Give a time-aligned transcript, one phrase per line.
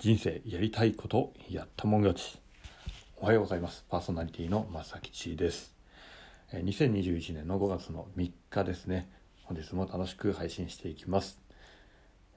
[0.00, 2.38] 人生やりたいことやったもん勝ち。
[3.18, 3.84] おはようございます。
[3.90, 5.74] パーソナリティの正吉です。
[6.50, 9.10] え2021年の5月の3日ですね。
[9.42, 11.38] 本日も楽しく配信していきます。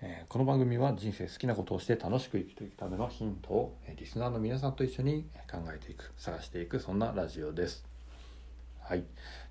[0.00, 7.84] えこの番組は人生好きなことをして楽しく生きていくためのヒントをえリスナーの皆さんと一緒に考えていく探していくそんなラジオです。
[8.80, 9.04] はい。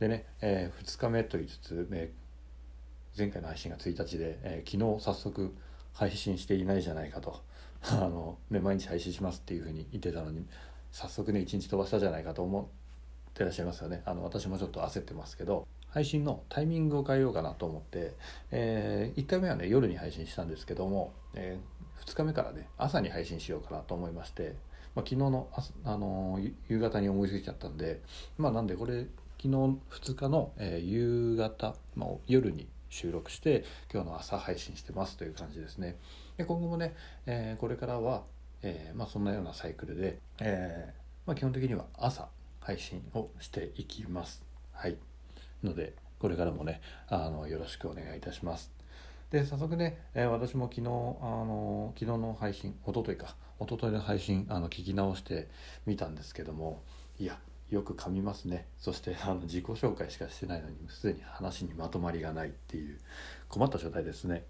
[0.00, 5.54] でね、え2日目と言いつつ、えー前回の配信が1日で、えー昨日早速
[5.92, 7.46] 配信していないじゃないかと。
[7.82, 10.46] あの、ね、毎日配信しますっていうふうに言ってたのに
[10.90, 14.02] 早速ね1日飛ばしたじゃないかと思ってらっしゃいますよね。
[14.04, 18.14] あの私もちょっと焦ってますけど配信のタイミングを変えようかなと思って、
[18.50, 21.58] え1回目はね夜に配信したんですけども、え
[22.04, 24.54] 2日目からね朝に配信しようかなと思いまして、
[24.94, 28.00] まあ、昨日の朝、あのー夕方に思いついちゃったんで
[28.36, 29.06] まあなんでこれ
[29.40, 35.96] 昨日2日の、え夕方、まあ、夜に収録して今日の朝配信してますという感じですね。
[36.36, 36.94] で今後もね、
[37.26, 38.22] えーこれからは、
[38.62, 42.28] えーまあ、そんなようなサイクルで、えーまあ、基本的には朝
[42.60, 44.42] 配信をしていきます。
[44.72, 44.96] はい。
[45.62, 48.72] のでこれからもねあのよろしくお願いいたします。
[49.30, 55.48] で早速ね、え私も昨日あの昨日の配信一昨日か一昨日の配信あの聞き直して
[55.84, 56.82] みたんですけども
[57.18, 57.38] いや
[57.70, 58.66] よく噛みますね。
[58.78, 62.98] そしてあの自己紹介しかしてないのにすでに話にまとまりがないっていう
[63.48, 64.44] 困った状態ですね。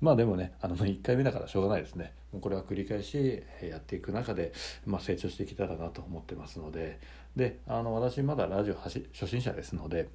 [0.00, 2.12] まあでもねあの1回目だからしょうがないですね。
[2.32, 4.52] もうこれは繰り返しえやっていく中で、
[4.86, 6.98] まあ、成長していけたらなと思ってますので。
[7.36, 10.08] であの私まだラジオはし初心者ですので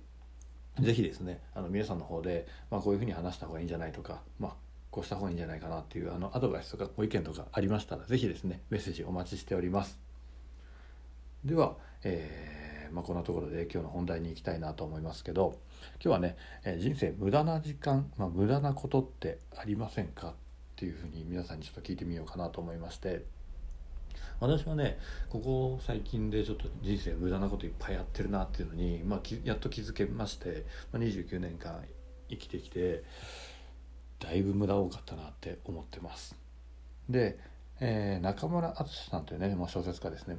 [0.80, 4.56] ぜひですねあの皆さんの方で、まあ、こういうふうに話した方がいいんじゃないとか、まあ、
[4.92, 10.15] こうした方がいいんじゃないかなっていうあのアドバイスとかご意見とかありましたらぜひですねメッセージお待ちしております。
[11.46, 15.60] では、えーまあ、こんなところで今日の本題に行きたいなと思いますけど
[16.04, 20.34] 今日はね、え人生無駄な時間、まあ、無駄なことってありませんかっ
[20.76, 23.24] ていうふうに皆さんにちょっと聞いてみようかなと思いまして
[24.40, 24.98] 私はね
[25.30, 31.84] ここ最近でちょっと人生無駄なこといっぱいやってるなっていうのに、まあ、きやっと気づけまして、まあ、29年間
[32.28, 33.04] 生きてきて
[34.20, 36.36] だいぶ無駄多かったなって思ってます。
[37.10, 37.38] で、
[37.80, 40.38] えー中村敦さんというね、まあ、小説家ですね。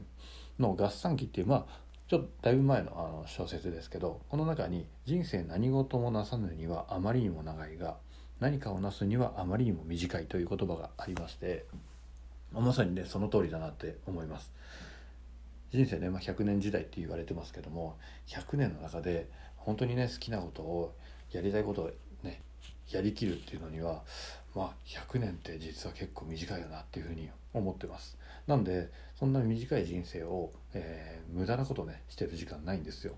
[0.59, 7.97] の「合算記」っていうまあちょっとだいぶ前のあの小説ですけどこの中に「人生何事もなさぬにはあまりにも長いが
[8.41, 11.67] 何かをなすにはあまりにも短い」という言葉がありまして
[12.53, 14.53] まさにねその通りだなって思います。
[15.72, 20.94] 人生ね、まあ、100年時代って言われてますけども100年の中で本当にね好きなことを
[21.33, 21.91] やりたいことを
[22.23, 22.41] ね
[22.91, 24.03] やりきるっていうのには
[24.55, 28.17] まあ100年って実は結構短いよなっていうふうに思ってます。
[28.46, 33.14] なんでそんな短い人生を、えー無駄なことねしてる時間ないんですよ。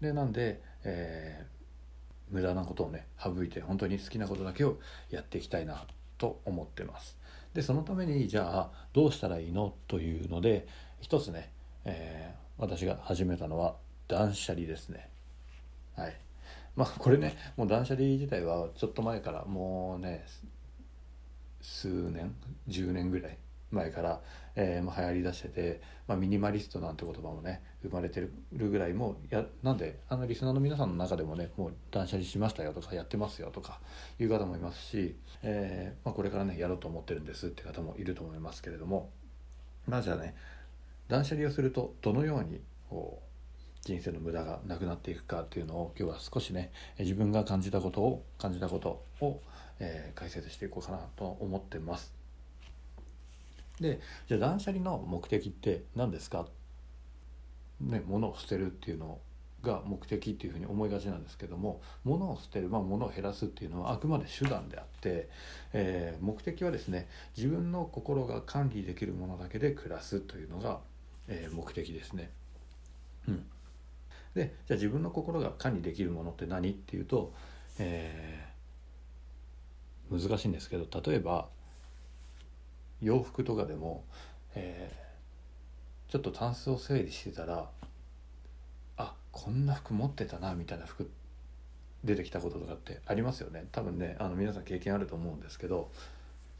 [0.00, 1.52] でなんで、えー
[2.30, 4.78] 無駄なことをね省いて本当に好きなことだけを
[5.10, 5.84] やっていきたいな
[6.16, 7.18] と思ってます。
[7.52, 10.66] でそのためにじゃあどうしたらいいのというので
[11.00, 11.50] 一つね、
[11.84, 13.74] えー私が始めたのは
[14.06, 15.08] 断捨離ですね。
[15.96, 16.16] はい。
[16.76, 20.24] まあこれねもう断捨離自体はちょっと前からもうね
[21.60, 22.34] 数年
[22.68, 23.36] 10年ぐらい
[23.72, 24.20] 前から、
[24.54, 33.80] えーま、流行りだしてて、まあ、ミニマリストなんて言葉もね生まれてるぐらいもうやなんであのリスナーの皆さんの中でもねもう断捨離しましたよとかやってますよとか
[34.18, 39.10] いう方もいますし、えーまあ、これからねやろうと思ってるんですって方もいると思いますけれども
[39.86, 40.34] まあじゃあね
[41.08, 42.60] 断捨離をするとどのように
[42.90, 43.32] こう
[43.84, 49.40] 人生の無駄がなくなっていくかっていうのを今日は少しね自分が感じたことを感じたことを、
[49.80, 52.21] えー解説していこうかなと思ってます。
[53.82, 56.46] でじゃあ断捨離の目的って何ですか？
[57.80, 59.18] ね物を捨てるっていうの
[59.62, 65.28] が目的っていうふうに思いがちなんですけども物を捨てる、まあ、物を減らすっていうのはあくまで手段であって、
[65.72, 70.80] えー目的はですね自分の心が管理できるものだけで暮らすというのが、
[71.28, 72.30] えー目的ですね。
[73.28, 73.46] うん、
[74.34, 77.32] でじゃあ自分の心が管理できるものって何っていうと、
[77.78, 78.52] えー
[80.10, 81.48] 難しいんですけど例えば
[83.02, 84.04] 洋服とかでも、
[84.54, 85.02] えー
[86.12, 87.70] ちょっとタンスを整理してたら
[88.98, 91.10] あこんな服持ってたなみたいな服
[92.04, 93.64] 出てきたこととかってありますよね。
[93.72, 95.90] 多分ねあの皆さん経験あると思うんですけど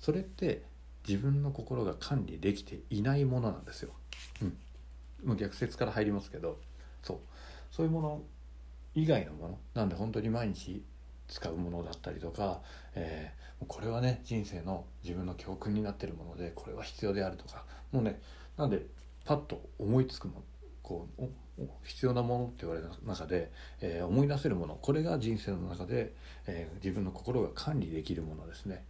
[0.01, 0.63] それって
[1.07, 3.91] 自分の心が管理できていないものなんですよ。
[4.41, 4.57] うん、
[5.23, 6.59] もう逆説から入りますけど
[7.03, 7.19] そう。
[7.71, 8.23] そういうもの
[8.95, 10.83] 以外のものなんで本当に毎日
[11.33, 12.61] 使うものだったりとか、
[12.95, 18.21] えーこれはね人生の自分の教訓になってるものでこれは必要であるとかもうね
[18.57, 18.87] なんで
[19.25, 20.43] パッと思いつくも
[20.83, 21.23] こう
[21.85, 26.13] 必要なものって言われる中で、えー思い出せるものこれが人生の中で、
[26.49, 28.85] えー自分の心が管理できるものですね。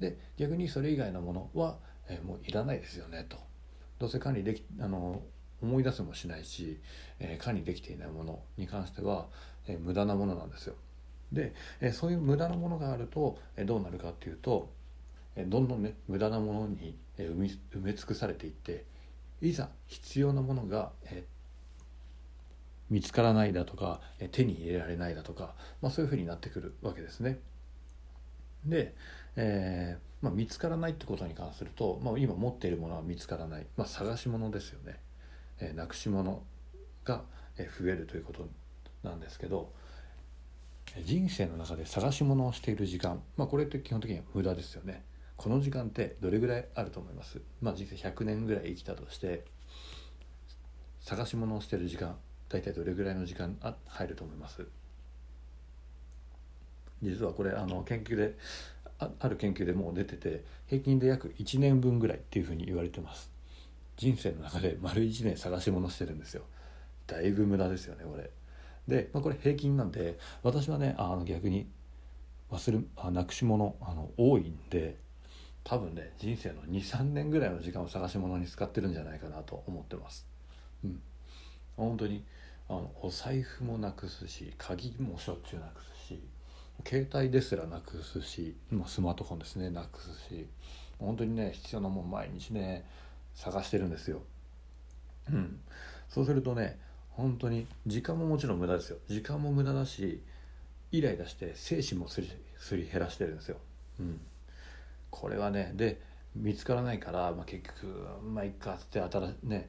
[0.00, 1.78] で逆にそれ以外のものは、
[2.08, 3.38] えー、もういらないですよねと
[3.98, 5.22] どうせ管理できあの
[5.62, 6.78] 思い出せもしないし、
[7.18, 9.28] え、管理できていないものに関しては、
[9.66, 10.74] え、無駄なものなんですよ。
[11.34, 14.70] で、え、そういう無駄なものがあると、え、どうなるかっていうと、
[15.36, 18.84] え、どんどんね無駄なものに、えー、埋め埋め尽くされていって
[19.40, 21.24] いざ必要なものが、え、
[22.90, 27.38] 見つからないだとか、え、手に入れられないだとか、まあ、そういうふうになってくるわけですね。
[28.64, 28.94] で、
[29.36, 34.98] えーまあ、見つからないってことに関すると、まあ、今持っているものは見つからない、まあ、探し物ですよね。
[35.60, 36.42] えー、なくし物
[37.04, 37.22] が
[37.58, 38.48] 増えるということ
[39.02, 39.72] なんですけど
[41.02, 45.04] 人生の中で探し物をしている時間、まあ、これって基本的には無駄ですよね。
[45.36, 47.40] この時間ってどれぐらいあると思います？
[47.60, 49.44] まあ人生100年ぐらい生きたとして
[51.00, 52.16] 探し物をしている時間
[52.48, 54.64] 大体どれぐらいの時間あ入ると思います？
[57.02, 58.36] 実はこれあの研究で
[59.00, 63.28] あある研究でもう出てて平均で約1年分ぐらいっていうふうに言われてます。
[63.96, 66.42] 人生の中で丸1年探し物してるんですよ。
[67.08, 68.30] だいぶ無駄ですよねこれ。
[68.88, 71.68] で、まあ、これ平均なんで私はねあの逆に
[72.50, 74.98] 忘れあなくし物あの多いんで
[75.64, 80.26] 多分ね人生の23年ぐらいの時間を探し物に使ってるんじゃないかなと思ってます。
[80.84, 81.00] うん。
[81.76, 82.24] 本当に
[82.68, 86.20] あのお財布もなくすし鍵もしょっちゅうなくすし
[86.86, 90.46] 携帯ですらなくすし、まあ、スマートフォンですねなくすし
[90.98, 92.84] 本当にね必要なもん毎日ね
[93.34, 94.22] 探してるんですよ。
[95.32, 95.60] うん、
[96.08, 96.78] そうするとね
[97.16, 100.20] 本当に時間ももちろん無駄ですよ時間も無駄だし
[100.92, 103.56] イライラして精神もすりすり減らしてるんですよ。
[104.00, 104.20] うん、
[105.10, 106.00] これはねで
[106.34, 109.68] 見つからないから、まあ、結局まあいっかって新しね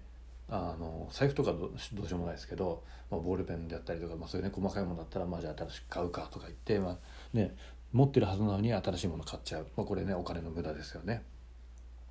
[0.50, 6.97] あの財布とかどどうしようもないですけど、まあ、ボールペンであったりとか、まあ、そういうね細かいものだったら、まあ、じゃあ新しく買うかとか言って、まあ
[7.33, 7.56] ね、
[7.92, 11.24] 持ってるはずなのに新しいもの買っちゃう、まあ、これねお金の無駄ですよね。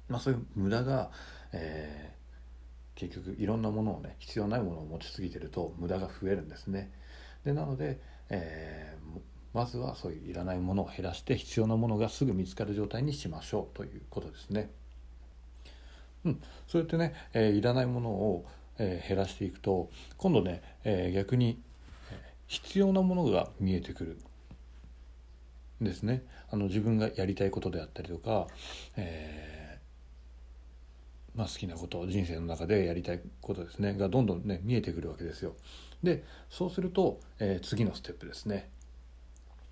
[0.08, 1.10] まあ、そういう無駄が、
[1.52, 2.23] えー、
[2.94, 6.90] 結局いろんなものをね必要ないものを持ちすぎてると無駄が増えるんですね。
[7.44, 8.00] でなので、
[8.30, 9.18] えー、
[9.52, 14.70] まずはそういういらないものを減らして必要なものがすぐ見つかる状態にしましょうということですね。
[16.24, 18.46] うん、そうやってね、えー、いらないものを、
[18.78, 21.60] えー、減らしていくと今度ね、えー、逆に
[22.46, 24.18] 必要なものが見えてくる
[25.82, 28.46] んですねあの自分がやりたいことであったりとか、
[28.96, 29.53] えー
[31.34, 35.54] まあ、好きなこと人生の中でやりたいことですねがどんどんね見えてくるわけですよ。
[36.02, 38.68] でそうすると、えー、次のステップですね、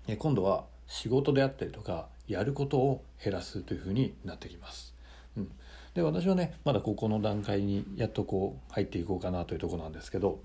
[0.07, 4.93] えー、今度は仕事であったりとかやることを減らすというふうになってきます。
[5.37, 5.51] うん、
[5.93, 10.39] で私はねまだここの段階にやっとこう入っていこうかなというとこなんですけど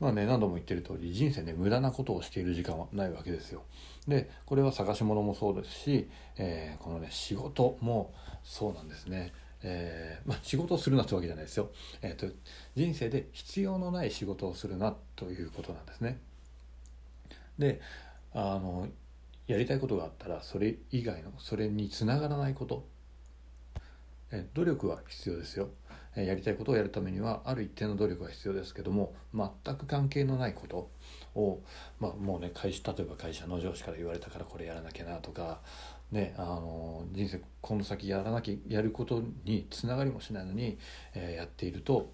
[0.00, 3.62] まあね何度も言ってる通り人生ね無駄なことをしている時間はないわけですよ。
[4.06, 9.32] でこれは探し物もそうですし、えー、このね仕事もそうなんですね。
[9.62, 11.70] えー、まあ、仕事をするなってわけじゃないですよ、
[12.00, 12.32] えーと、
[12.76, 16.20] 人生で必要のない仕事をするなということなんですね。
[17.58, 17.80] で
[18.32, 18.88] あの
[19.48, 22.86] やりたいことがあったらそれ以外のそれにつながらないこと、
[24.30, 25.70] え努力は必要ですよ、
[26.14, 30.90] えやりたいことをやるためにはある一定の努力は必要ですけども全く関係のないこと。
[31.38, 31.62] を、
[32.00, 35.60] まあ、もうね会社例えば会社の上司から言われたからこれやらなきゃなとか
[36.10, 40.78] ね、あの人生この先やらなきゃやることにつながりもしないのに、
[41.14, 42.10] えー、やっていると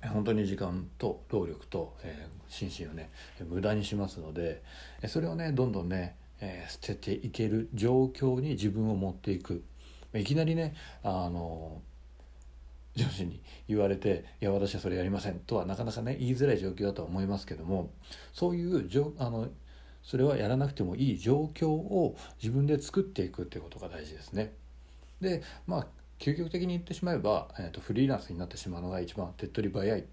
[0.00, 3.10] 本当に時間と労力と、えー、心身をね
[3.48, 4.62] 無駄にしますので
[5.08, 9.64] それをねどんどんね、えー、捨てていける状況に自分を持っていく。
[10.14, 11.82] いきなりねあの
[12.96, 17.90] 上司に言われて「いや私はそれやりません」とはなかなかね言いづらい状況だとは思いますけども
[18.32, 18.88] そういう
[19.18, 19.48] あの
[20.02, 24.52] それはやらなくてもいい状況を自分で作っていくっていうことが大事ですね。
[25.20, 25.86] でまあ
[26.18, 30.04] 究極的に言ってしまえば、えーと、フリーランスになってしまうのが一番手っ取り早い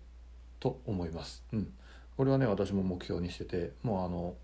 [0.59, 1.43] と思います。
[1.53, 1.73] うん、
[2.17, 4.35] これはね私も目標にしててもうあの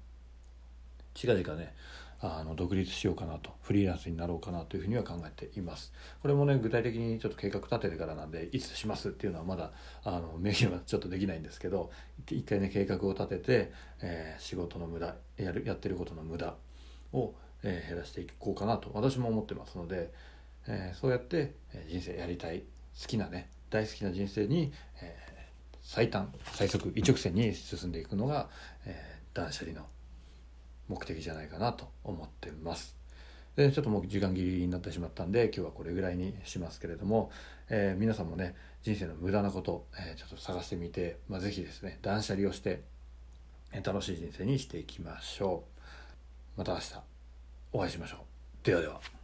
[1.13, 1.74] 近々ね
[2.21, 5.93] あの独立しようかなとフリーランスになろうかなというふうには考えています。
[6.21, 9.71] これもね具体的にちょっと計画立ててからなんでいつしますっていうのはまだ
[10.03, 11.91] あの明言はちょっとできないんですけど
[12.29, 13.71] 一回ね計画を立てて、
[14.01, 16.55] えー、仕事の無駄やるやってることの無駄
[17.13, 17.33] を、
[17.63, 20.11] えー、減らしていこうかなと私も思ってますので、
[20.67, 21.55] えー、そうやって
[21.88, 22.63] 人生やりたい
[23.01, 25.15] 好きなね大好きな人生に、え
[25.81, 28.49] 最短最速一直線に進んでいくのが、
[28.85, 29.85] え断捨離の
[30.89, 32.98] 目的じゃないかなと思ってます。
[33.55, 37.29] でちょっともう時間切りになってしまったんで今日はこれぐらいにしますけれども、
[37.69, 42.81] えー、皆さんもね人生の無駄なこと、えー、ちょっと探してみて、まあ、是非ですね断捨離をして、
[43.74, 45.63] え、楽しい人生にしていきましょ
[46.55, 46.60] う。
[46.60, 46.93] また明日
[47.74, 48.17] お会いしましょ
[48.63, 48.65] う。
[48.65, 49.18] ではでは。